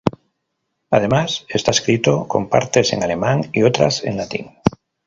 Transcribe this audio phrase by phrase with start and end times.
[0.89, 4.49] Además, está escrito con partes en alemán y otras en latín.